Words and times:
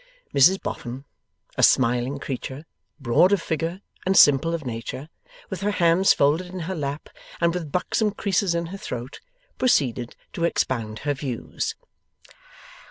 Mrs 0.33 0.59
Boffin, 0.59 1.05
a 1.57 1.61
smiling 1.61 2.17
creature, 2.17 2.65
broad 2.99 3.31
of 3.31 3.39
figure 3.39 3.81
and 4.03 4.17
simple 4.17 4.51
of 4.51 4.65
nature, 4.65 5.09
with 5.51 5.61
her 5.61 5.69
hands 5.73 6.11
folded 6.11 6.47
in 6.47 6.61
her 6.61 6.73
lap, 6.73 7.07
and 7.39 7.53
with 7.53 7.71
buxom 7.71 8.09
creases 8.11 8.55
in 8.55 8.65
her 8.73 8.79
throat, 8.79 9.19
proceeded 9.59 10.15
to 10.33 10.43
expound 10.43 10.97
her 11.05 11.13
views. 11.13 11.75